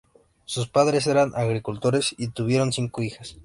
Sus 0.45 0.67
padres 0.67 1.05
eran 1.05 1.31
agricultores 1.35 2.15
y 2.17 2.29
tuvieron 2.29 2.73
cinco 2.73 3.03
hijas. 3.03 3.37